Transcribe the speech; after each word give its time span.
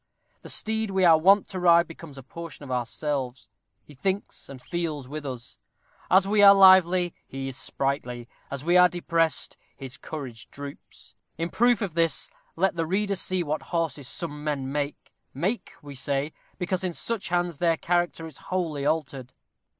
The 0.41 0.49
steed 0.49 0.89
we 0.89 1.05
are 1.05 1.15
wont 1.15 1.47
to 1.49 1.59
ride 1.59 1.87
becomes 1.87 2.17
a 2.17 2.23
portion 2.23 2.63
of 2.63 2.71
ourselves. 2.71 3.49
He 3.83 3.93
thinks 3.93 4.49
and 4.49 4.59
feels 4.59 5.07
with 5.07 5.27
us. 5.27 5.59
As 6.09 6.27
we 6.27 6.41
are 6.41 6.55
lively, 6.55 7.13
he 7.27 7.47
is 7.47 7.55
sprightly; 7.55 8.27
as 8.49 8.65
we 8.65 8.77
are 8.77 8.89
depressed, 8.89 9.57
his 9.77 9.97
courage 9.97 10.49
droops. 10.49 11.13
In 11.37 11.51
proof 11.51 11.83
of 11.83 11.93
this, 11.93 12.31
let 12.55 12.75
the 12.75 12.87
reader 12.87 13.15
see 13.15 13.43
what 13.43 13.61
horses 13.61 14.07
some 14.07 14.43
men 14.43 14.71
make 14.71 15.13
make, 15.35 15.73
we 15.83 15.93
say, 15.93 16.33
because 16.57 16.83
in 16.83 16.95
such 16.95 17.29
hands 17.29 17.59
their 17.59 17.77
character 17.77 18.25
is 18.25 18.39
wholly 18.49 18.83
altered. 18.83 19.33